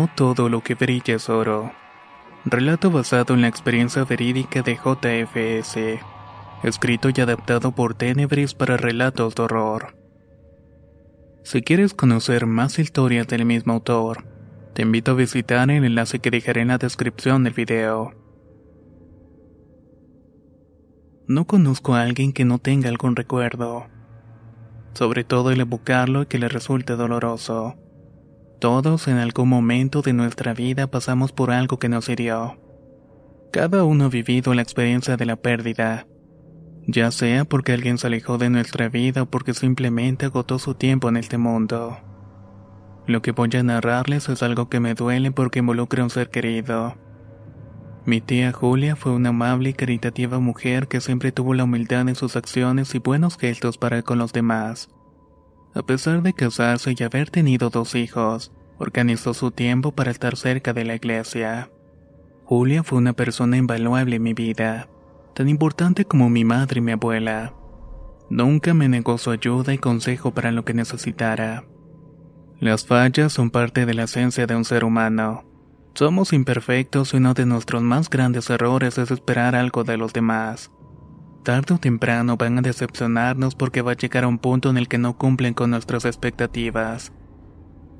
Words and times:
No 0.00 0.08
todo 0.08 0.48
lo 0.48 0.62
que 0.62 0.76
brilla 0.76 1.16
es 1.16 1.28
oro. 1.28 1.72
Relato 2.46 2.90
basado 2.90 3.34
en 3.34 3.42
la 3.42 3.48
experiencia 3.48 4.02
verídica 4.02 4.62
de 4.62 4.76
JFS. 4.76 6.00
Escrito 6.62 7.10
y 7.14 7.20
adaptado 7.20 7.72
por 7.72 7.92
Tenebris 7.92 8.54
para 8.54 8.78
relatos 8.78 9.34
de 9.34 9.42
horror. 9.42 9.94
Si 11.44 11.60
quieres 11.60 11.92
conocer 11.92 12.46
más 12.46 12.78
historias 12.78 13.28
del 13.28 13.44
mismo 13.44 13.74
autor, 13.74 14.24
te 14.72 14.80
invito 14.80 15.10
a 15.10 15.16
visitar 15.16 15.70
el 15.70 15.84
enlace 15.84 16.18
que 16.18 16.30
dejaré 16.30 16.62
en 16.62 16.68
la 16.68 16.78
descripción 16.78 17.44
del 17.44 17.52
video. 17.52 18.14
No 21.26 21.46
conozco 21.46 21.94
a 21.94 22.00
alguien 22.00 22.32
que 22.32 22.46
no 22.46 22.58
tenga 22.58 22.88
algún 22.88 23.16
recuerdo, 23.16 23.88
sobre 24.94 25.24
todo 25.24 25.50
el 25.50 25.60
evocarlo 25.60 26.22
y 26.22 26.26
que 26.26 26.38
le 26.38 26.48
resulte 26.48 26.96
doloroso. 26.96 27.76
Todos 28.60 29.08
en 29.08 29.16
algún 29.16 29.48
momento 29.48 30.02
de 30.02 30.12
nuestra 30.12 30.52
vida 30.52 30.86
pasamos 30.86 31.32
por 31.32 31.50
algo 31.50 31.78
que 31.78 31.88
nos 31.88 32.10
hirió. 32.10 32.58
Cada 33.52 33.84
uno 33.84 34.04
ha 34.04 34.08
vivido 34.10 34.52
la 34.52 34.60
experiencia 34.60 35.16
de 35.16 35.24
la 35.24 35.36
pérdida, 35.36 36.06
ya 36.86 37.10
sea 37.10 37.46
porque 37.46 37.72
alguien 37.72 37.96
se 37.96 38.08
alejó 38.08 38.36
de 38.36 38.50
nuestra 38.50 38.90
vida 38.90 39.22
o 39.22 39.26
porque 39.26 39.54
simplemente 39.54 40.26
agotó 40.26 40.58
su 40.58 40.74
tiempo 40.74 41.08
en 41.08 41.16
este 41.16 41.38
mundo. 41.38 42.00
Lo 43.06 43.22
que 43.22 43.32
voy 43.32 43.48
a 43.54 43.62
narrarles 43.62 44.28
es 44.28 44.42
algo 44.42 44.68
que 44.68 44.78
me 44.78 44.92
duele 44.92 45.32
porque 45.32 45.60
involucra 45.60 46.02
a 46.02 46.04
un 46.04 46.10
ser 46.10 46.28
querido. 46.28 46.96
Mi 48.04 48.20
tía 48.20 48.52
Julia 48.52 48.94
fue 48.94 49.12
una 49.12 49.30
amable 49.30 49.70
y 49.70 49.72
caritativa 49.72 50.38
mujer 50.38 50.86
que 50.86 51.00
siempre 51.00 51.32
tuvo 51.32 51.54
la 51.54 51.64
humildad 51.64 52.06
en 52.10 52.14
sus 52.14 52.36
acciones 52.36 52.94
y 52.94 52.98
buenos 52.98 53.38
gestos 53.38 53.78
para 53.78 54.02
con 54.02 54.18
los 54.18 54.34
demás. 54.34 54.90
A 55.74 55.82
pesar 55.82 56.22
de 56.22 56.32
casarse 56.32 56.94
y 56.96 57.02
haber 57.02 57.30
tenido 57.30 57.70
dos 57.70 57.94
hijos, 57.94 58.52
organizó 58.78 59.34
su 59.34 59.50
tiempo 59.50 59.92
para 59.92 60.10
estar 60.10 60.36
cerca 60.36 60.72
de 60.72 60.84
la 60.84 60.94
iglesia. 60.94 61.70
Julia 62.44 62.82
fue 62.82 62.98
una 62.98 63.12
persona 63.12 63.56
invaluable 63.56 64.16
en 64.16 64.22
mi 64.22 64.34
vida, 64.34 64.88
tan 65.34 65.48
importante 65.48 66.04
como 66.04 66.28
mi 66.28 66.44
madre 66.44 66.78
y 66.78 66.82
mi 66.82 66.92
abuela. 66.92 67.54
Nunca 68.28 68.74
me 68.74 68.88
negó 68.88 69.18
su 69.18 69.30
ayuda 69.30 69.72
y 69.72 69.78
consejo 69.78 70.32
para 70.32 70.50
lo 70.50 70.64
que 70.64 70.74
necesitara. 70.74 71.64
Las 72.58 72.86
fallas 72.86 73.32
son 73.32 73.50
parte 73.50 73.86
de 73.86 73.94
la 73.94 74.04
esencia 74.04 74.46
de 74.46 74.56
un 74.56 74.64
ser 74.64 74.84
humano. 74.84 75.44
Somos 75.94 76.32
imperfectos 76.32 77.14
y 77.14 77.18
uno 77.18 77.34
de 77.34 77.46
nuestros 77.46 77.82
más 77.82 78.10
grandes 78.10 78.50
errores 78.50 78.98
es 78.98 79.10
esperar 79.10 79.54
algo 79.54 79.84
de 79.84 79.96
los 79.96 80.12
demás. 80.12 80.70
Tarde 81.42 81.74
o 81.74 81.78
temprano 81.78 82.36
van 82.36 82.58
a 82.58 82.62
decepcionarnos 82.62 83.54
porque 83.54 83.80
va 83.80 83.92
a 83.92 83.96
llegar 83.96 84.24
a 84.24 84.28
un 84.28 84.38
punto 84.38 84.68
en 84.68 84.76
el 84.76 84.88
que 84.88 84.98
no 84.98 85.16
cumplen 85.16 85.54
con 85.54 85.70
nuestras 85.70 86.04
expectativas. 86.04 87.12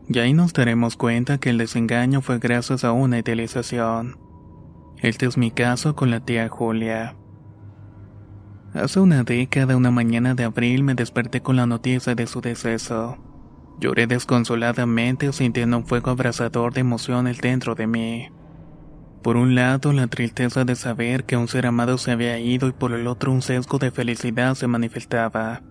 Y 0.08 0.18
ahí 0.18 0.34
nos 0.34 0.52
daremos 0.52 0.96
cuenta 0.96 1.38
que 1.38 1.50
el 1.50 1.58
desengaño 1.58 2.20
fue 2.20 2.38
gracias 2.38 2.84
a 2.84 2.92
una 2.92 3.18
idealización. 3.18 4.18
Este 4.98 5.24
es 5.24 5.38
mi 5.38 5.50
caso 5.50 5.96
con 5.96 6.10
la 6.10 6.20
tía 6.20 6.48
Julia. 6.48 7.16
Hace 8.74 9.00
una 9.00 9.24
década, 9.24 9.76
una 9.76 9.90
mañana 9.90 10.34
de 10.34 10.44
abril, 10.44 10.84
me 10.84 10.94
desperté 10.94 11.40
con 11.40 11.56
la 11.56 11.66
noticia 11.66 12.14
de 12.14 12.26
su 12.26 12.40
deceso. 12.40 13.16
Lloré 13.80 14.06
desconsoladamente 14.06 15.32
sintiendo 15.32 15.78
un 15.78 15.86
fuego 15.86 16.10
abrasador 16.10 16.74
de 16.74 16.82
emociones 16.82 17.40
dentro 17.40 17.74
de 17.74 17.86
mí. 17.86 18.28
Por 19.22 19.36
un 19.36 19.54
lado, 19.54 19.92
la 19.92 20.06
tristeza 20.06 20.64
de 20.64 20.74
saber 20.76 21.24
que 21.24 21.36
un 21.36 21.46
ser 21.46 21.66
amado 21.66 21.98
se 21.98 22.10
había 22.10 22.38
ido 22.38 22.68
y 22.68 22.72
por 22.72 22.92
el 22.92 23.06
otro 23.06 23.32
un 23.32 23.42
sesgo 23.42 23.78
de 23.78 23.90
felicidad 23.90 24.54
se 24.54 24.66
manifestaba, 24.66 25.62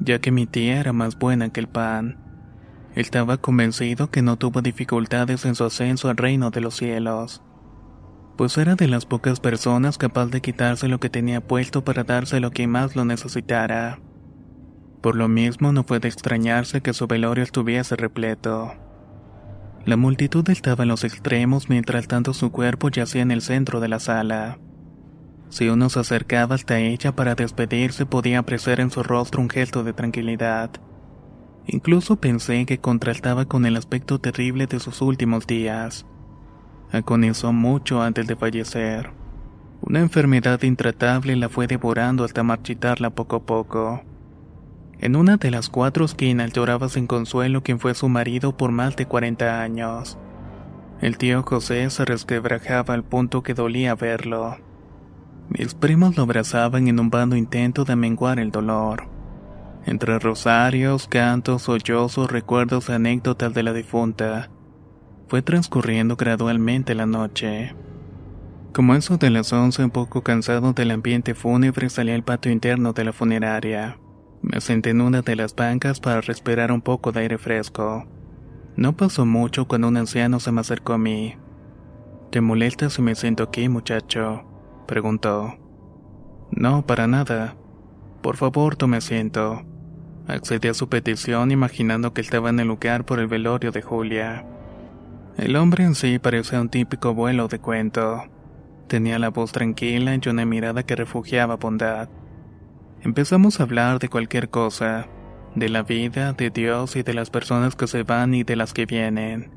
ya 0.00 0.20
que 0.20 0.30
mi 0.30 0.46
tía 0.46 0.80
era 0.80 0.94
más 0.94 1.18
buena 1.18 1.50
que 1.50 1.60
el 1.60 1.68
pan. 1.68 2.18
Estaba 2.94 3.36
convencido 3.36 4.10
que 4.10 4.22
no 4.22 4.36
tuvo 4.36 4.62
dificultades 4.62 5.44
en 5.44 5.54
su 5.54 5.64
ascenso 5.64 6.08
al 6.08 6.16
reino 6.16 6.50
de 6.50 6.62
los 6.62 6.74
cielos, 6.76 7.42
pues 8.36 8.56
era 8.56 8.74
de 8.74 8.88
las 8.88 9.04
pocas 9.04 9.40
personas 9.40 9.98
capaz 9.98 10.26
de 10.26 10.40
quitarse 10.40 10.88
lo 10.88 10.98
que 10.98 11.10
tenía 11.10 11.42
puesto 11.42 11.84
para 11.84 12.04
darse 12.04 12.40
lo 12.40 12.50
que 12.52 12.66
más 12.66 12.96
lo 12.96 13.04
necesitara. 13.04 14.00
Por 15.02 15.16
lo 15.16 15.28
mismo 15.28 15.72
no 15.72 15.84
fue 15.84 16.00
de 16.00 16.08
extrañarse 16.08 16.80
que 16.80 16.94
su 16.94 17.06
velorio 17.06 17.44
estuviese 17.44 17.96
repleto. 17.96 18.72
La 19.84 19.96
multitud 19.96 20.48
estaba 20.48 20.84
en 20.84 20.88
los 20.88 21.02
extremos 21.02 21.68
mientras 21.68 22.06
tanto 22.06 22.34
su 22.34 22.52
cuerpo 22.52 22.88
yacía 22.88 23.22
en 23.22 23.32
el 23.32 23.42
centro 23.42 23.80
de 23.80 23.88
la 23.88 23.98
sala. 23.98 24.58
Si 25.48 25.68
uno 25.68 25.90
se 25.90 26.00
acercaba 26.00 26.54
hasta 26.54 26.78
ella 26.78 27.16
para 27.16 27.34
despedirse 27.34 28.06
podía 28.06 28.38
apreciar 28.38 28.78
en 28.78 28.90
su 28.90 29.02
rostro 29.02 29.42
un 29.42 29.50
gesto 29.50 29.82
de 29.82 29.92
tranquilidad. 29.92 30.70
Incluso 31.66 32.16
pensé 32.16 32.64
que 32.64 32.78
contrastaba 32.78 33.44
con 33.46 33.66
el 33.66 33.76
aspecto 33.76 34.20
terrible 34.20 34.66
de 34.66 34.78
sus 34.78 35.02
últimos 35.02 35.46
días. 35.48 36.06
Agonizó 36.92 37.52
mucho 37.52 38.02
antes 38.02 38.26
de 38.28 38.36
fallecer. 38.36 39.10
Una 39.80 39.98
enfermedad 39.98 40.62
intratable 40.62 41.34
la 41.34 41.48
fue 41.48 41.66
devorando 41.66 42.24
hasta 42.24 42.44
marchitarla 42.44 43.10
poco 43.10 43.36
a 43.36 43.42
poco. 43.44 44.02
En 45.02 45.16
una 45.16 45.36
de 45.36 45.50
las 45.50 45.68
cuatro 45.68 46.04
esquinas 46.04 46.52
lloraba 46.52 46.88
sin 46.88 47.08
consuelo 47.08 47.64
quien 47.64 47.80
fue 47.80 47.92
su 47.92 48.08
marido 48.08 48.56
por 48.56 48.70
más 48.70 48.94
de 48.94 49.04
40 49.04 49.60
años. 49.60 50.16
El 51.00 51.18
tío 51.18 51.42
José 51.42 51.90
se 51.90 52.04
resquebrajaba 52.04 52.94
al 52.94 53.02
punto 53.02 53.42
que 53.42 53.52
dolía 53.52 53.96
verlo. 53.96 54.58
Mis 55.48 55.74
primos 55.74 56.16
lo 56.16 56.22
abrazaban 56.22 56.86
en 56.86 57.00
un 57.00 57.10
vano 57.10 57.34
intento 57.34 57.84
de 57.84 57.96
menguar 57.96 58.38
el 58.38 58.52
dolor. 58.52 59.08
Entre 59.86 60.20
rosarios, 60.20 61.08
cantos, 61.08 61.62
sollozos, 61.62 62.30
recuerdos 62.30 62.88
anécdotas 62.88 63.52
de 63.54 63.64
la 63.64 63.72
difunta, 63.72 64.50
fue 65.26 65.42
transcurriendo 65.42 66.14
gradualmente 66.14 66.94
la 66.94 67.06
noche. 67.06 67.74
Como 68.72 68.94
eso 68.94 69.16
de 69.16 69.30
las 69.30 69.52
once, 69.52 69.82
un 69.82 69.90
poco 69.90 70.22
cansado 70.22 70.72
del 70.74 70.92
ambiente 70.92 71.34
fúnebre, 71.34 71.90
salí 71.90 72.12
al 72.12 72.22
patio 72.22 72.52
interno 72.52 72.92
de 72.92 73.04
la 73.04 73.12
funeraria. 73.12 73.98
Me 74.42 74.60
senté 74.60 74.90
en 74.90 75.00
una 75.00 75.22
de 75.22 75.36
las 75.36 75.54
bancas 75.54 76.00
para 76.00 76.20
respirar 76.20 76.72
un 76.72 76.82
poco 76.82 77.12
de 77.12 77.20
aire 77.20 77.38
fresco. 77.38 78.06
No 78.76 78.96
pasó 78.96 79.24
mucho 79.24 79.68
cuando 79.68 79.88
un 79.88 79.96
anciano 79.96 80.40
se 80.40 80.50
me 80.50 80.60
acercó 80.60 80.94
a 80.94 80.98
mí. 80.98 81.36
¿Te 82.30 82.40
molesta 82.40 82.90
si 82.90 83.02
me 83.02 83.14
siento 83.14 83.44
aquí, 83.44 83.68
muchacho? 83.68 84.44
preguntó. 84.86 85.54
No, 86.50 86.84
para 86.84 87.06
nada. 87.06 87.56
Por 88.20 88.36
favor, 88.36 88.74
tome 88.76 88.96
asiento. 88.96 89.62
Accedí 90.26 90.68
a 90.68 90.74
su 90.74 90.88
petición 90.88 91.50
imaginando 91.50 92.12
que 92.12 92.20
estaba 92.20 92.50
en 92.50 92.60
el 92.60 92.68
lugar 92.68 93.04
por 93.04 93.20
el 93.20 93.28
velorio 93.28 93.70
de 93.70 93.82
Julia. 93.82 94.44
El 95.36 95.56
hombre 95.56 95.84
en 95.84 95.94
sí 95.94 96.18
parecía 96.18 96.60
un 96.60 96.68
típico 96.68 97.14
vuelo 97.14 97.48
de 97.48 97.58
cuento. 97.58 98.24
Tenía 98.86 99.18
la 99.18 99.30
voz 99.30 99.52
tranquila 99.52 100.14
y 100.14 100.28
una 100.28 100.44
mirada 100.44 100.82
que 100.82 100.96
refugiaba 100.96 101.56
bondad. 101.56 102.08
Empezamos 103.04 103.58
a 103.58 103.64
hablar 103.64 103.98
de 103.98 104.08
cualquier 104.08 104.48
cosa, 104.48 105.08
de 105.56 105.68
la 105.68 105.82
vida, 105.82 106.34
de 106.34 106.50
Dios 106.50 106.94
y 106.94 107.02
de 107.02 107.14
las 107.14 107.30
personas 107.30 107.74
que 107.74 107.88
se 107.88 108.04
van 108.04 108.32
y 108.32 108.44
de 108.44 108.54
las 108.54 108.72
que 108.72 108.86
vienen. 108.86 109.50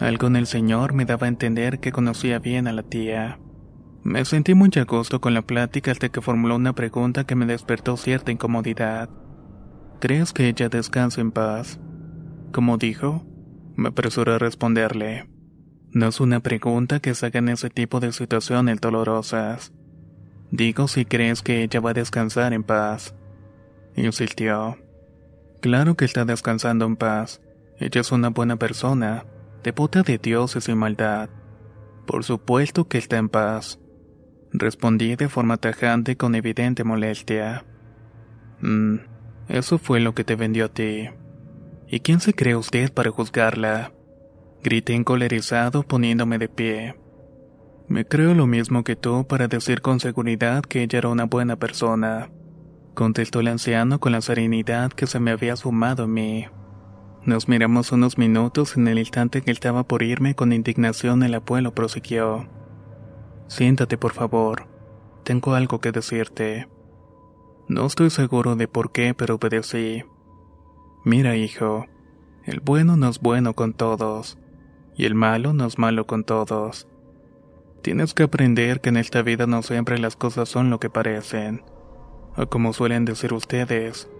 Algo 0.00 0.26
en 0.26 0.34
el 0.34 0.48
Señor 0.48 0.92
me 0.92 1.04
daba 1.04 1.26
a 1.26 1.28
entender 1.28 1.78
que 1.78 1.92
conocía 1.92 2.40
bien 2.40 2.66
a 2.66 2.72
la 2.72 2.82
tía. 2.82 3.38
Me 4.02 4.24
sentí 4.24 4.54
muy 4.54 4.70
a 4.76 4.84
gusto 4.84 5.20
con 5.20 5.34
la 5.34 5.42
plática 5.42 5.92
hasta 5.92 6.08
que 6.08 6.20
formuló 6.20 6.56
una 6.56 6.72
pregunta 6.72 7.24
que 7.24 7.36
me 7.36 7.46
despertó 7.46 7.96
cierta 7.96 8.32
incomodidad. 8.32 9.08
¿Crees 10.00 10.32
que 10.32 10.48
ella 10.48 10.68
descansa 10.68 11.20
en 11.20 11.30
paz? 11.30 11.78
Como 12.52 12.76
dijo, 12.76 13.24
me 13.76 13.90
apresuré 13.90 14.34
a 14.34 14.38
responderle. 14.38 15.28
No 15.92 16.08
es 16.08 16.20
una 16.20 16.40
pregunta 16.40 16.98
que 16.98 17.14
se 17.14 17.26
haga 17.26 17.38
en 17.38 17.50
ese 17.50 17.70
tipo 17.70 18.00
de 18.00 18.12
situaciones 18.12 18.80
dolorosas. 18.80 19.72
Digo 20.50 20.88
si 20.88 21.04
crees 21.04 21.42
que 21.42 21.62
ella 21.62 21.80
va 21.80 21.90
a 21.90 21.94
descansar 21.94 22.52
en 22.52 22.64
paz. 22.64 23.14
Insistió. 23.96 24.78
Claro 25.60 25.96
que 25.96 26.04
está 26.04 26.24
descansando 26.24 26.86
en 26.86 26.96
paz. 26.96 27.40
Ella 27.78 28.00
es 28.00 28.12
una 28.12 28.30
buena 28.30 28.56
persona, 28.56 29.26
devota 29.62 30.02
de 30.02 30.18
Dios 30.18 30.56
y 30.68 30.74
maldad. 30.74 31.28
Por 32.06 32.24
supuesto 32.24 32.88
que 32.88 32.98
está 32.98 33.18
en 33.18 33.28
paz. 33.28 33.78
Respondí 34.52 35.16
de 35.16 35.28
forma 35.28 35.58
tajante 35.58 36.16
con 36.16 36.34
evidente 36.34 36.84
molestia. 36.84 37.64
Mmm, 38.60 38.96
eso 39.48 39.78
fue 39.78 40.00
lo 40.00 40.14
que 40.14 40.24
te 40.24 40.36
vendió 40.36 40.66
a 40.66 40.68
ti. 40.68 41.10
¿Y 41.86 42.00
quién 42.00 42.20
se 42.20 42.34
cree 42.34 42.56
usted 42.56 42.92
para 42.92 43.10
juzgarla? 43.10 43.92
Grité 44.62 44.94
encolerizado 44.94 45.82
poniéndome 45.82 46.38
de 46.38 46.48
pie. 46.48 46.97
Me 47.88 48.04
creo 48.04 48.34
lo 48.34 48.46
mismo 48.46 48.84
que 48.84 48.96
tú 48.96 49.26
para 49.26 49.48
decir 49.48 49.80
con 49.80 49.98
seguridad 49.98 50.62
que 50.62 50.82
ella 50.82 50.98
era 50.98 51.08
una 51.08 51.24
buena 51.24 51.56
persona, 51.56 52.30
contestó 52.92 53.40
el 53.40 53.48
anciano 53.48 53.98
con 53.98 54.12
la 54.12 54.20
serenidad 54.20 54.92
que 54.92 55.06
se 55.06 55.20
me 55.20 55.30
había 55.30 55.56
sumado 55.56 56.04
en 56.04 56.12
mí. 56.12 56.46
Nos 57.24 57.48
miramos 57.48 57.90
unos 57.90 58.18
minutos 58.18 58.76
en 58.76 58.88
el 58.88 58.98
instante 58.98 59.40
que 59.40 59.50
estaba 59.50 59.84
por 59.84 60.02
irme 60.02 60.34
con 60.34 60.52
indignación 60.52 61.22
el 61.22 61.34
abuelo 61.34 61.74
prosiguió. 61.74 62.46
Siéntate 63.46 63.96
por 63.96 64.12
favor, 64.12 64.66
tengo 65.24 65.54
algo 65.54 65.80
que 65.80 65.90
decirte. 65.90 66.68
No 67.68 67.86
estoy 67.86 68.10
seguro 68.10 68.54
de 68.54 68.68
por 68.68 68.92
qué, 68.92 69.14
pero 69.14 69.36
obedecí. 69.36 70.04
Mira, 71.04 71.36
hijo, 71.36 71.86
el 72.44 72.60
bueno 72.60 72.98
no 72.98 73.08
es 73.08 73.18
bueno 73.18 73.54
con 73.54 73.72
todos, 73.72 74.38
y 74.94 75.06
el 75.06 75.14
malo 75.14 75.54
no 75.54 75.64
es 75.64 75.78
malo 75.78 76.06
con 76.06 76.24
todos. 76.24 76.86
Tienes 77.82 78.12
que 78.12 78.24
aprender 78.24 78.80
que 78.80 78.88
en 78.88 78.96
esta 78.96 79.22
vida 79.22 79.46
no 79.46 79.62
siempre 79.62 79.98
las 79.98 80.16
cosas 80.16 80.48
son 80.48 80.70
lo 80.70 80.80
que 80.80 80.90
parecen. 80.90 81.62
O 82.36 82.46
como 82.46 82.72
suelen 82.72 83.04
decir 83.04 83.32
ustedes, 83.32 84.10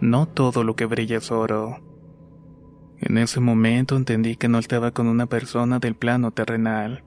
no 0.00 0.26
todo 0.26 0.64
lo 0.64 0.76
que 0.76 0.86
brilla 0.86 1.18
es 1.18 1.30
oro. 1.30 1.78
En 3.00 3.18
ese 3.18 3.40
momento 3.40 3.96
entendí 3.96 4.36
que 4.36 4.48
no 4.48 4.58
estaba 4.58 4.92
con 4.92 5.08
una 5.08 5.26
persona 5.26 5.78
del 5.78 5.94
plano 5.94 6.30
terrenal. 6.30 7.04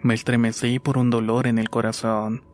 Me 0.00 0.14
estremecí 0.14 0.78
por 0.78 0.96
un 0.96 1.10
dolor 1.10 1.46
en 1.46 1.58
el 1.58 1.68
corazón. 1.68 2.44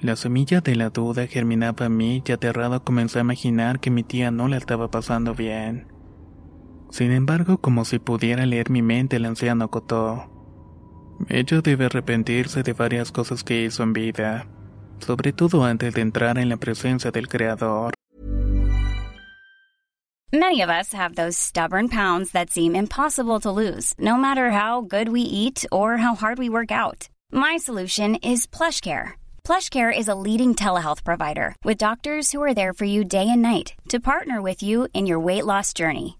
La 0.00 0.16
semilla 0.16 0.60
de 0.60 0.76
la 0.76 0.90
duda 0.90 1.26
germinaba 1.26 1.86
en 1.86 1.96
mí 1.96 2.22
y 2.24 2.32
aterrado 2.32 2.84
comencé 2.84 3.18
a 3.18 3.22
imaginar 3.22 3.80
que 3.80 3.90
mi 3.90 4.02
tía 4.02 4.30
no 4.30 4.48
la 4.48 4.56
estaba 4.56 4.90
pasando 4.90 5.34
bien. 5.34 5.88
Sin 6.90 7.12
embargo, 7.12 7.58
como 7.58 7.84
si 7.84 7.98
pudiera 7.98 8.46
leer 8.46 8.70
mi 8.70 8.82
mente, 8.82 9.16
el 9.16 9.26
anciano 9.26 9.66
acotó. 9.66 10.39
Ella 11.28 11.60
debe 11.60 11.86
arrepentirse 11.86 12.62
de 12.62 12.72
varias 12.72 13.12
cosas 13.12 13.44
que 13.44 13.64
hizo 13.64 13.82
en 13.82 13.92
vida, 13.92 14.46
sobre 15.00 15.32
todo 15.32 15.64
antes 15.64 15.94
de 15.94 16.00
entrar 16.00 16.38
en 16.38 16.48
la 16.48 16.56
presencia 16.56 17.10
del 17.10 17.28
Creador. 17.28 17.94
Many 20.32 20.60
of 20.62 20.70
us 20.70 20.92
have 20.92 21.16
those 21.16 21.36
stubborn 21.36 21.88
pounds 21.88 22.30
that 22.32 22.50
seem 22.50 22.76
impossible 22.76 23.40
to 23.40 23.50
lose, 23.50 23.94
no 23.98 24.16
matter 24.16 24.52
how 24.52 24.80
good 24.80 25.08
we 25.08 25.22
eat 25.22 25.64
or 25.72 25.96
how 25.96 26.14
hard 26.14 26.38
we 26.38 26.48
work 26.48 26.70
out. 26.70 27.08
My 27.32 27.56
solution 27.56 28.14
is 28.22 28.46
PlushCare. 28.46 29.14
PlushCare 29.42 29.90
is 29.90 30.06
a 30.06 30.14
leading 30.14 30.54
telehealth 30.54 31.02
provider 31.02 31.56
with 31.64 31.78
doctors 31.78 32.30
who 32.30 32.40
are 32.44 32.54
there 32.54 32.72
for 32.72 32.84
you 32.84 33.02
day 33.02 33.28
and 33.28 33.42
night 33.42 33.74
to 33.88 33.98
partner 33.98 34.40
with 34.40 34.62
you 34.62 34.86
in 34.94 35.04
your 35.04 35.18
weight 35.18 35.46
loss 35.46 35.72
journey. 35.72 36.19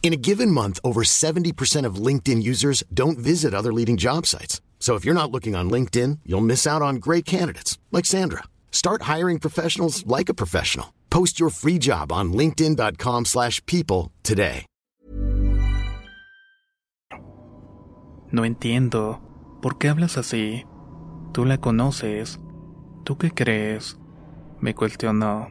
In 0.00 0.14
a 0.14 0.16
given 0.16 0.50
month, 0.50 0.80
over 0.82 1.02
70% 1.02 1.84
of 1.84 1.96
LinkedIn 1.96 2.42
users 2.42 2.82
don't 2.94 3.18
visit 3.18 3.52
other 3.52 3.74
leading 3.74 3.98
job 3.98 4.24
sites. 4.24 4.62
So 4.80 4.94
if 4.94 5.04
you're 5.04 5.12
not 5.12 5.30
looking 5.30 5.54
on 5.54 5.68
LinkedIn, 5.68 6.20
you'll 6.24 6.40
miss 6.40 6.66
out 6.66 6.80
on 6.80 6.96
great 6.96 7.26
candidates 7.26 7.78
like 7.92 8.06
Sandra. 8.06 8.44
Start 8.72 9.02
hiring 9.02 9.38
professionals 9.38 10.06
like 10.06 10.30
a 10.30 10.34
professional. 10.34 10.94
Post 11.10 11.38
your 11.38 11.50
free 11.50 11.78
job 11.78 12.10
on 12.10 12.32
linkedin.com/people 12.32 14.10
today. 14.22 14.64
No 18.30 18.44
entiendo. 18.44 19.20
¿Por 19.62 19.78
qué 19.78 19.88
hablas 19.88 20.18
así? 20.18 20.66
Tú 21.32 21.46
la 21.46 21.58
conoces. 21.58 22.38
¿Tú 23.04 23.16
qué 23.16 23.30
crees? 23.30 23.96
Me 24.60 24.74
cuestionó. 24.74 25.48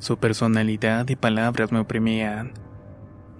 Su 0.00 0.16
personalidad 0.16 1.08
y 1.08 1.14
palabras 1.14 1.70
me 1.70 1.78
oprimían. 1.78 2.52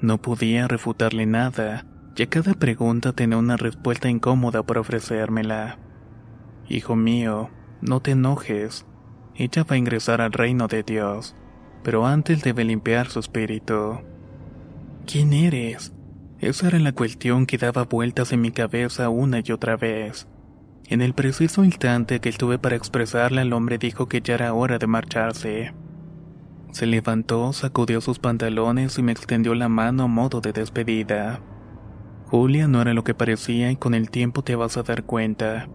No 0.00 0.20
podía 0.20 0.69
refutarle 0.69 1.26
nada, 1.26 1.87
ya 2.14 2.26
cada 2.26 2.55
pregunta 2.55 3.12
tenía 3.12 3.38
una 3.38 3.56
respuesta 3.56 4.08
incómoda 4.08 4.62
para 4.62 4.81
ofrecérmela. 4.81 5.79
Hijo 6.69 6.96
mío, 6.96 7.50
no 7.81 8.00
te 8.00 8.12
enojes. 8.12 8.87
Ella 9.35 9.64
va 9.64 9.75
a 9.75 9.79
ingresar 9.79 10.20
al 10.20 10.32
reino 10.32 10.69
de 10.69 10.82
Dios, 10.82 11.35
pero 11.82 12.06
antes 12.06 12.43
debe 12.43 12.64
limpiar 12.64 13.08
su 13.08 13.19
espíritu. 13.19 14.00
¿Quién 15.06 15.32
eres? 15.32 15.93
Esa 16.38 16.69
era 16.69 16.79
la 16.79 16.93
cuestión 16.93 17.46
que 17.46 17.58
daba 17.58 17.85
vueltas 17.85 18.32
en 18.32 18.41
mi 18.41 18.52
cabeza 18.52 19.08
una 19.08 19.41
y 19.44 19.52
otra 19.52 19.76
vez. 19.76 20.29
En 20.87 21.00
el 21.00 21.14
preciso 21.14 21.64
instante 21.64 22.20
que 22.20 22.29
estuve 22.29 22.58
para 22.58 22.76
expresarla, 22.76 23.43
el 23.43 23.52
hombre 23.52 23.79
dijo 23.79 24.06
que 24.06 24.20
ya 24.20 24.35
era 24.35 24.55
hora 24.55 24.79
de 24.79 24.87
marcharse. 24.87 25.75
Se 26.75 26.87
levantó, 26.87 27.53
sacudió 27.53 28.00
sus 28.00 28.19
pantalones 28.19 28.99
y 28.99 29.03
me 29.05 29.12
extendió 29.12 29.55
la 29.55 29.69
mano 29.69 30.03
a 30.03 30.06
modo 30.09 30.41
de 30.41 30.53
despedida. 30.53 31.41
Julia 32.26 32.67
no 32.67 32.82
era 32.82 32.94
lo 32.94 33.05
que 33.05 33.15
parecía 33.15 33.71
y 33.71 33.76
con 33.76 33.94
el 33.94 34.11
tiempo 34.11 34.43
te 34.43 34.56
vas 34.56 34.76
a 34.76 34.82
dar 34.82 35.05
cuenta. 35.05 35.69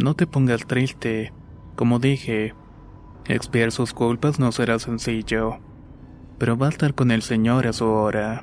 No 0.00 0.14
te 0.14 0.26
pongas 0.26 0.66
triste. 0.66 1.32
Como 1.76 2.00
dije, 2.00 2.54
expiar 3.26 3.70
sus 3.70 3.92
culpas 3.92 4.40
no 4.40 4.50
será 4.50 4.80
sencillo, 4.80 5.60
pero 6.38 6.58
va 6.58 6.66
a 6.66 6.70
estar 6.70 6.94
con 6.94 7.12
el 7.12 7.22
Señor 7.22 7.68
a 7.68 7.72
su 7.72 7.86
hora. 7.86 8.42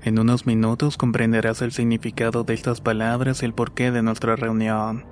En 0.00 0.18
unos 0.18 0.46
minutos 0.46 0.96
comprenderás 0.96 1.60
el 1.60 1.72
significado 1.72 2.42
de 2.42 2.54
estas 2.54 2.80
palabras 2.80 3.42
y 3.42 3.44
el 3.44 3.52
porqué 3.52 3.90
de 3.90 4.02
nuestra 4.02 4.34
reunión. 4.34 5.04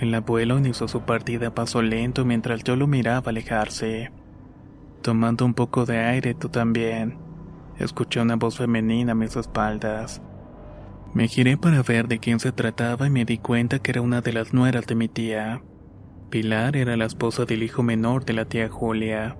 El 0.00 0.14
abuelo 0.14 0.56
inició 0.56 0.88
su 0.88 1.02
partida 1.02 1.48
a 1.48 1.54
paso 1.54 1.82
lento 1.82 2.24
mientras 2.24 2.64
yo 2.64 2.76
lo 2.76 2.86
miraba 2.86 3.28
alejarse. 3.28 4.10
Tomando 5.04 5.44
un 5.44 5.52
poco 5.52 5.84
de 5.84 5.98
aire 5.98 6.32
tú 6.32 6.48
también. 6.48 7.18
Escuché 7.78 8.22
una 8.22 8.36
voz 8.36 8.56
femenina 8.56 9.12
a 9.12 9.14
mis 9.14 9.36
espaldas. 9.36 10.22
Me 11.12 11.28
giré 11.28 11.58
para 11.58 11.82
ver 11.82 12.08
de 12.08 12.18
quién 12.20 12.40
se 12.40 12.52
trataba 12.52 13.06
y 13.06 13.10
me 13.10 13.26
di 13.26 13.36
cuenta 13.36 13.80
que 13.80 13.90
era 13.90 14.00
una 14.00 14.22
de 14.22 14.32
las 14.32 14.54
nueras 14.54 14.86
de 14.86 14.94
mi 14.94 15.08
tía. 15.08 15.62
Pilar 16.30 16.74
era 16.74 16.96
la 16.96 17.04
esposa 17.04 17.44
del 17.44 17.62
hijo 17.62 17.82
menor 17.82 18.24
de 18.24 18.32
la 18.32 18.46
tía 18.46 18.70
Julia. 18.70 19.36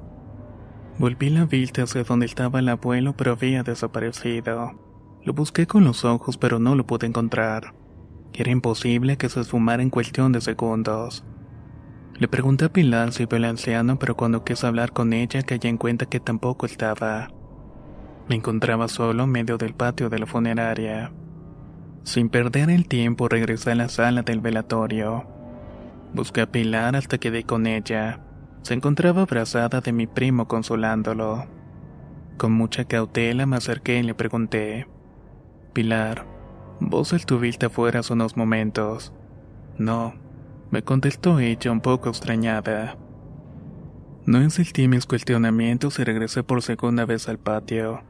Volví 0.99 1.30
la 1.30 1.47
vista 1.47 1.85
hacia 1.85 2.04
donde 2.04 2.26
estaba 2.26 2.59
el 2.59 2.68
abuelo, 2.68 3.16
pero 3.16 3.33
había 3.33 3.62
desaparecido. 3.62 4.78
Lo 5.23 5.33
busqué 5.33 5.66
con 5.66 5.83
los 5.83 6.04
ojos, 6.04 6.37
pero 6.37 6.59
no 6.59 6.75
lo 6.75 6.87
pude 6.87 7.06
encontrar. 7.06 7.73
Era 8.35 8.50
imposible 8.50 9.16
que 9.16 9.30
se 9.30 9.40
esfumara 9.40 9.83
en 9.83 9.88
cuestión 9.88 10.30
de 10.30 10.42
segundos. 10.42 11.25
Le 12.16 12.28
pregunté 12.28 12.66
a 12.66 12.68
Pilar 12.68 13.12
si 13.12 13.26
vio 13.26 13.38
al 13.38 13.44
anciano, 13.44 13.99
pero 13.99 14.16
cuando 14.16 14.44
quise 14.44 14.66
hablar 14.66 14.92
con 14.92 15.12
ella 15.12 15.42
caí 15.42 15.59
en 15.64 15.78
cuenta 15.78 16.06
que 16.06 16.21
tampoco 16.21 16.64
estaba. 16.64 17.28
Me 18.28 18.37
encontraba 18.37 18.87
solo 18.87 19.25
en 19.25 19.30
medio 19.30 19.59
del 19.59 19.75
patio 19.75 20.09
de 20.09 20.21
la 20.21 20.26
funeraria. 20.26 21.12
Sin 22.04 22.28
perder 22.28 22.71
el 22.71 22.87
tiempo 22.87 23.28
regresé 23.28 23.73
a 23.73 23.75
la 23.75 23.88
sala 23.88 24.23
del 24.23 24.40
velatorio. 24.40 25.26
Busqué 26.14 26.42
a 26.42 26.52
Pilar 26.52 26.94
hasta 26.94 27.18
que 27.18 27.33
di 27.33 27.42
con 27.42 27.66
ella. 27.66 28.21
Se 28.62 28.75
encontraba 28.75 29.23
abrazada 29.23 29.80
de 29.80 29.92
mi 29.92 30.06
primo 30.06 30.47
consolándolo. 30.47 31.47
Con 32.38 32.52
mucha 32.52 32.85
cautela 32.85 33.44
me 33.44 33.56
acerqué 33.56 33.99
y 33.99 34.02
le 34.04 34.14
pregunté, 34.14 34.87
Pilar, 35.73 36.26
¿vos 36.78 37.12
estuviste 37.12 37.66
afuera 37.66 38.00
hace 38.00 38.12
unos 38.12 38.37
momentos? 38.37 39.12
No, 39.78 40.14
me 40.75 40.83
contestó 40.83 41.38
ella 41.38 41.71
un 41.71 41.81
poco 41.81 42.09
extrañada. 42.09 42.99
No 44.26 44.43
insistí 44.43 44.83
en 44.83 44.90
mis 44.90 45.07
cuestionamientos 45.07 46.00
y 46.00 46.02
regresé 46.02 46.43
por 46.43 46.62
segunda 46.62 47.04
vez 47.04 47.28
al 47.28 47.38
patio. 47.38 48.02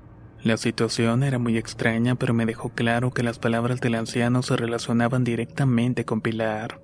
La 0.43 0.57
situación 0.57 1.25
era 1.25 1.39
muy 1.39 1.59
extraña, 1.59 2.15
pero 2.15 2.33
me 2.33 2.47
dejó 2.47 2.71
claro 2.71 3.11
que 3.11 3.23
las 3.23 3.39
palabras 3.39 3.83
del 3.83 3.97
anciano 3.97 4.43
se 4.43 4.57
relacionaban 4.57 5.25
directamente 5.25 6.07
con 6.07 6.23
Pilar. 6.23 6.81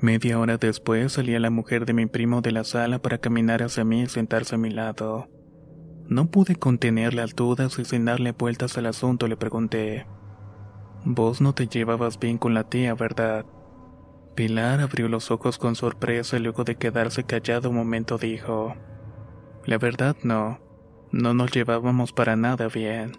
Media 0.00 0.38
hora 0.38 0.56
después 0.56 1.14
salía 1.14 1.40
la 1.40 1.50
mujer 1.50 1.84
de 1.84 1.92
mi 1.92 2.06
primo 2.06 2.40
de 2.40 2.52
la 2.52 2.62
sala 2.62 3.00
para 3.00 3.18
caminar 3.18 3.64
hacia 3.64 3.82
mí 3.82 4.02
y 4.02 4.06
sentarse 4.06 4.54
a 4.54 4.58
mi 4.58 4.70
lado. 4.70 5.28
No 6.06 6.30
pude 6.30 6.54
contener 6.54 7.12
las 7.12 7.34
dudas 7.34 7.76
y 7.80 7.84
sin 7.84 8.04
darle 8.04 8.30
vueltas 8.30 8.78
al 8.78 8.86
asunto 8.86 9.26
le 9.26 9.36
pregunté. 9.36 10.06
Vos 11.04 11.40
no 11.40 11.54
te 11.54 11.66
llevabas 11.66 12.20
bien 12.20 12.38
con 12.38 12.54
la 12.54 12.62
tía, 12.68 12.94
¿verdad? 12.94 13.46
Pilar 14.36 14.82
abrió 14.82 15.08
los 15.08 15.30
ojos 15.30 15.56
con 15.56 15.76
sorpresa 15.76 16.36
y 16.36 16.40
luego 16.40 16.62
de 16.62 16.76
quedarse 16.76 17.24
callado 17.24 17.70
un 17.70 17.76
momento 17.76 18.18
dijo, 18.18 18.74
La 19.64 19.78
verdad 19.78 20.14
no. 20.22 20.60
No 21.10 21.32
nos 21.32 21.50
llevábamos 21.52 22.12
para 22.12 22.36
nada 22.36 22.68
bien. 22.68 23.12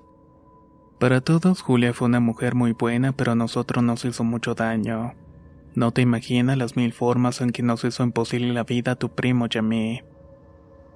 Para 0.99 1.21
todos, 1.21 1.63
Julia 1.63 1.93
fue 1.93 2.07
una 2.07 2.19
mujer 2.19 2.53
muy 2.53 2.73
buena, 2.73 3.13
pero 3.13 3.31
a 3.31 3.35
nosotros 3.35 3.83
nos 3.83 4.05
hizo 4.05 4.23
mucho 4.23 4.53
daño. 4.53 5.15
No 5.73 5.91
te 5.91 6.03
imaginas 6.03 6.55
las 6.55 6.75
mil 6.75 6.93
formas 6.93 7.41
en 7.41 7.51
que 7.51 7.63
nos 7.63 7.83
hizo 7.83 8.03
imposible 8.03 8.53
la 8.53 8.63
vida 8.63 8.91
a 8.91 8.95
tu 8.95 9.09
primo 9.09 9.47
y 9.51 9.57
a 9.57 9.61
mí. 9.63 10.01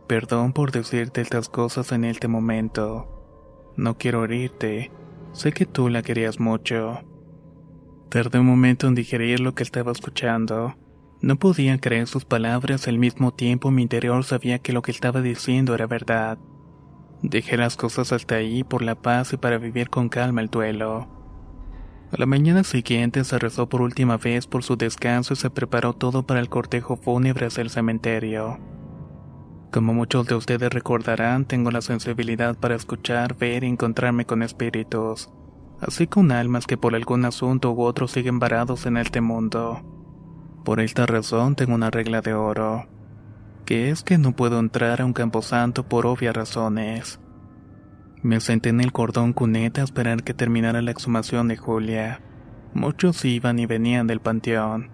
Perdón 0.06 0.54
por 0.54 0.72
decirte 0.72 1.22
estas 1.22 1.50
cosas 1.50 1.92
en 1.94 2.06
este 2.06 2.28
momento. 2.28 3.08
No 3.76 3.98
quiero 3.98 4.26
herirte. 4.26 4.92
Sé 5.32 5.52
que 5.52 5.66
tú 5.66 5.90
la 5.90 6.04
querías 6.04 6.40
mucho. 6.40 7.02
Tardé 8.12 8.40
un 8.40 8.46
momento 8.46 8.88
en 8.88 8.94
digerir 8.94 9.40
lo 9.40 9.56
que 9.56 9.64
estaba 9.64 9.94
escuchando. 9.94 10.76
No 11.22 11.38
podía 11.38 11.78
creer 11.78 12.08
sus 12.08 12.26
palabras, 12.26 12.90
al 12.90 12.98
mismo 12.98 13.34
tiempo 13.34 13.72
mi 13.72 13.84
interior 13.84 14.26
sabía 14.26 14.60
que 14.60 14.74
lo 14.74 14.82
que 14.82 14.92
estaba 14.92 15.22
diciendo 15.22 15.74
era 15.74 15.88
verdad. 15.88 16.38
Dejé 17.22 17.56
las 17.56 17.78
cosas 17.78 18.12
hasta 18.12 18.36
ahí 18.36 18.66
por 18.66 18.82
la 18.82 18.96
paz 18.96 19.32
y 19.32 19.38
para 19.38 19.60
vivir 19.60 19.90
con 19.90 20.10
calma 20.10 20.42
el 20.42 20.50
duelo. 20.50 21.08
A 22.12 22.18
la 22.18 22.26
mañana 22.26 22.66
siguiente 22.66 23.24
se 23.24 23.40
rezó 23.40 23.70
por 23.70 23.82
última 23.82 24.18
vez 24.18 24.46
por 24.46 24.64
su 24.64 24.76
descanso 24.76 25.32
y 25.32 25.38
se 25.38 25.50
preparó 25.50 25.94
todo 25.94 26.24
para 26.24 26.42
el 26.42 26.50
cortejo 26.50 26.98
fúnebre 26.98 27.46
hacia 27.46 27.62
el 27.62 27.70
cementerio. 27.70 28.60
Como 29.72 29.94
muchos 29.94 30.28
de 30.28 30.36
ustedes 30.36 30.70
recordarán, 30.70 31.46
tengo 31.46 31.72
la 31.72 31.80
sensibilidad 31.80 32.58
para 32.58 32.76
escuchar, 32.76 33.38
ver 33.38 33.64
y 33.64 33.68
encontrarme 33.68 34.26
con 34.26 34.44
espíritus, 34.44 35.30
así 35.82 36.08
con 36.08 36.32
almas 36.32 36.68
que 36.68 36.78
por 36.78 36.96
algún 36.96 37.26
asunto 37.26 37.72
u 37.72 37.82
otro 37.82 38.08
siguen 38.08 38.40
varados 38.40 38.86
en 38.86 38.98
este 38.98 39.20
mundo. 39.20 39.82
Por 40.64 40.80
esta 40.80 41.06
razón 41.06 41.56
tengo 41.56 41.76
una 41.76 41.90
regla 41.90 42.22
de 42.22 42.34
oro 42.34 42.88
que 43.72 43.90
es 43.90 44.04
que 44.04 44.18
no 44.18 44.36
puedo 44.36 44.60
entrar 44.60 45.00
a 45.00 45.06
un 45.06 45.14
camposanto 45.14 45.88
por 45.88 46.06
obvias 46.06 46.36
razones. 46.36 47.22
Me 48.22 48.42
senté 48.42 48.68
en 48.68 48.82
el 48.82 48.92
cordón 48.92 49.32
cuneta 49.32 49.80
a 49.80 49.84
esperar 49.86 50.24
que 50.24 50.34
terminara 50.34 50.82
la 50.82 50.92
exhumación 50.92 51.48
de 51.48 51.56
Julia. 51.56 52.22
Muchos 52.74 53.24
iban 53.24 53.60
y 53.60 53.66
venían 53.66 54.08
del 54.08 54.20
panteón, 54.20 54.90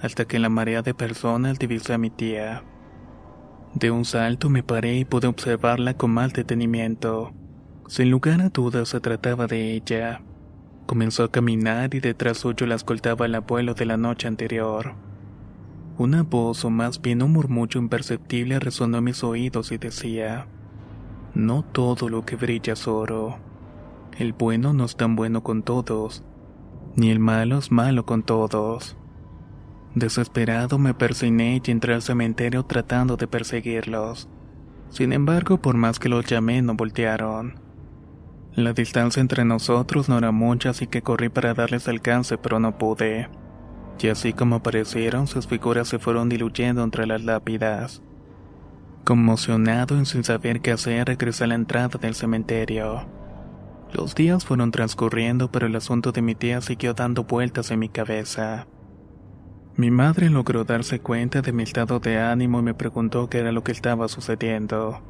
hasta 0.00 0.24
que 0.24 0.34
en 0.34 0.42
la 0.42 0.48
marea 0.48 0.82
de 0.82 0.94
personas 0.94 1.60
divisé 1.60 1.94
a 1.94 1.98
mi 1.98 2.10
tía. 2.10 2.64
De 3.74 3.92
un 3.92 4.04
salto 4.04 4.50
me 4.50 4.64
paré 4.64 4.96
y 4.96 5.04
pude 5.04 5.28
observarla 5.28 5.94
con 5.94 6.10
mal 6.10 6.32
detenimiento. 6.32 7.32
Sin 7.88 8.10
lugar 8.10 8.40
a 8.40 8.48
dudas 8.48 8.88
se 8.88 8.98
trataba 8.98 9.46
de 9.46 9.72
ella. 9.74 10.20
Comenzó 10.86 11.22
a 11.22 11.30
caminar 11.30 11.94
y 11.94 12.00
detrás 12.00 12.38
suyo 12.38 12.66
la 12.66 12.74
escoltaba 12.74 13.26
el 13.26 13.34
abuelo 13.36 13.74
de 13.74 13.86
la 13.86 13.96
noche 13.96 14.26
anterior. 14.26 14.94
Una 15.96 16.24
voz 16.24 16.64
o 16.64 16.70
más 16.70 17.00
bien 17.00 17.22
un 17.22 17.32
murmullo 17.32 17.80
imperceptible 17.80 18.58
resonó 18.58 18.98
en 18.98 19.04
mis 19.04 19.22
oídos 19.22 19.70
y 19.70 19.78
decía, 19.78 20.48
No 21.32 21.62
todo 21.62 22.08
lo 22.08 22.24
que 22.26 22.34
brilla 22.34 22.72
es 22.72 22.88
oro. 22.88 23.38
El 24.18 24.32
bueno 24.32 24.72
no 24.72 24.84
es 24.84 24.96
tan 24.96 25.14
bueno 25.14 25.44
con 25.44 25.62
todos, 25.62 26.24
ni 26.96 27.10
el 27.10 27.20
malo 27.20 27.58
es 27.58 27.70
malo 27.70 28.04
con 28.04 28.24
todos. 28.24 28.96
Desesperado 29.94 30.78
me 30.78 30.92
persigné 30.92 31.62
y 31.64 31.70
entré 31.70 31.94
al 31.94 32.02
cementerio 32.02 32.64
tratando 32.64 33.16
de 33.16 33.28
perseguirlos. 33.28 34.28
Sin 34.90 35.12
embargo, 35.12 35.58
por 35.58 35.76
más 35.76 36.00
que 36.00 36.08
los 36.08 36.26
llamé, 36.26 36.62
no 36.62 36.74
voltearon. 36.74 37.65
La 38.56 38.72
distancia 38.72 39.20
entre 39.20 39.44
nosotros 39.44 40.08
no 40.08 40.18
era 40.18 40.32
mucha, 40.32 40.70
así 40.70 40.86
que 40.86 41.02
corrí 41.02 41.28
para 41.28 41.54
darles 41.54 41.88
alcance, 41.88 42.36
pero 42.38 42.58
no 42.58 42.76
pude 42.76 43.28
y 44.02 44.08
así 44.08 44.32
como 44.32 44.56
aparecieron, 44.56 45.26
sus 45.26 45.46
figuras 45.46 45.88
se 45.88 45.98
fueron 45.98 46.28
diluyendo 46.28 46.82
entre 46.82 47.06
las 47.06 47.24
lápidas. 47.24 48.02
Conmocionado 49.04 50.00
y 50.00 50.06
sin 50.06 50.24
saber 50.24 50.60
qué 50.60 50.72
hacer, 50.72 51.06
regresé 51.06 51.44
a 51.44 51.46
la 51.46 51.54
entrada 51.54 51.98
del 52.00 52.14
cementerio. 52.14 53.06
Los 53.92 54.14
días 54.14 54.44
fueron 54.44 54.72
transcurriendo, 54.72 55.50
pero 55.50 55.66
el 55.66 55.76
asunto 55.76 56.12
de 56.12 56.22
mi 56.22 56.34
tía 56.34 56.60
siguió 56.60 56.92
dando 56.92 57.24
vueltas 57.24 57.70
en 57.70 57.78
mi 57.78 57.88
cabeza. 57.88 58.66
Mi 59.76 59.90
madre 59.90 60.28
logró 60.28 60.64
darse 60.64 61.00
cuenta 61.00 61.40
de 61.42 61.52
mi 61.52 61.62
estado 61.62 62.00
de 62.00 62.18
ánimo 62.18 62.60
y 62.60 62.62
me 62.62 62.74
preguntó 62.74 63.28
qué 63.28 63.38
era 63.38 63.52
lo 63.52 63.62
que 63.62 63.72
estaba 63.72 64.08
sucediendo. 64.08 65.00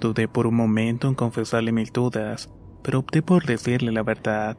Dudé 0.00 0.28
por 0.28 0.46
un 0.46 0.56
momento 0.56 1.08
en 1.08 1.14
confesarle 1.14 1.72
mil 1.72 1.90
dudas, 1.92 2.50
pero 2.84 3.00
opté 3.00 3.22
por 3.22 3.46
decirle 3.46 3.90
la 3.90 4.02
verdad. 4.02 4.56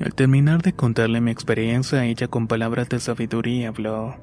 Al 0.00 0.14
terminar 0.14 0.62
de 0.62 0.72
contarle 0.72 1.20
mi 1.20 1.32
experiencia, 1.32 2.04
ella 2.04 2.28
con 2.28 2.46
palabras 2.46 2.88
de 2.88 3.00
sabiduría 3.00 3.70
habló. 3.70 4.14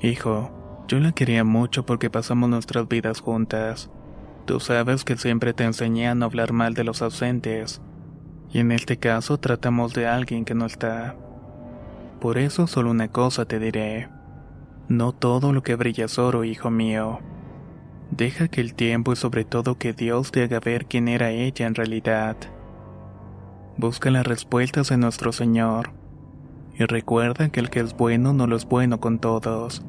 Hijo, 0.00 0.50
yo 0.88 0.98
la 0.98 1.12
quería 1.12 1.44
mucho 1.44 1.84
porque 1.84 2.08
pasamos 2.08 2.48
nuestras 2.48 2.88
vidas 2.88 3.20
juntas. 3.20 3.90
Tú 4.46 4.58
sabes 4.58 5.04
que 5.04 5.18
siempre 5.18 5.52
te 5.52 5.64
enseñé 5.64 6.08
a 6.08 6.14
no 6.14 6.24
hablar 6.24 6.54
mal 6.54 6.72
de 6.72 6.84
los 6.84 7.02
ausentes, 7.02 7.82
y 8.50 8.60
en 8.60 8.72
este 8.72 8.96
caso 8.96 9.36
tratamos 9.36 9.92
de 9.92 10.06
alguien 10.06 10.46
que 10.46 10.54
no 10.54 10.64
está. 10.64 11.16
Por 12.20 12.38
eso 12.38 12.66
solo 12.66 12.90
una 12.90 13.08
cosa 13.08 13.44
te 13.44 13.58
diré. 13.58 14.08
No 14.88 15.12
todo 15.12 15.52
lo 15.52 15.62
que 15.62 15.74
brilla 15.74 16.06
es 16.06 16.18
oro, 16.18 16.44
hijo 16.44 16.70
mío. 16.70 17.20
Deja 18.16 18.48
que 18.48 18.62
el 18.62 18.72
tiempo 18.74 19.12
y 19.12 19.16
sobre 19.16 19.44
todo 19.44 19.76
que 19.76 19.92
Dios 19.92 20.32
te 20.32 20.42
haga 20.42 20.58
ver 20.58 20.86
quién 20.86 21.06
era 21.06 21.32
ella 21.32 21.66
en 21.66 21.74
realidad. 21.74 22.36
Busca 23.76 24.10
las 24.10 24.26
respuestas 24.26 24.90
en 24.90 25.00
nuestro 25.00 25.32
Señor. 25.32 25.90
Y 26.78 26.84
recuerda 26.84 27.50
que 27.50 27.60
el 27.60 27.68
que 27.68 27.80
es 27.80 27.94
bueno 27.94 28.32
no 28.32 28.46
lo 28.46 28.56
es 28.56 28.64
bueno 28.64 29.00
con 29.00 29.18
todos. 29.18 29.82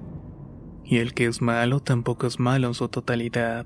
Y 0.84 0.98
el 0.98 1.14
que 1.14 1.26
es 1.26 1.42
malo 1.42 1.80
tampoco 1.80 2.28
es 2.28 2.38
malo 2.38 2.68
en 2.68 2.74
su 2.74 2.90
totalidad. 2.90 3.66